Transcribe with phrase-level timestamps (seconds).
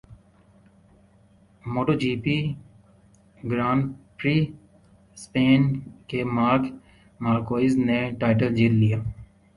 [1.63, 2.37] motto G P
[3.49, 3.75] Grand
[4.17, 4.37] Prix
[5.17, 5.61] Spain
[6.09, 6.63] کے Marc
[7.19, 8.99] Marquez نےٹائٹل جیت لیا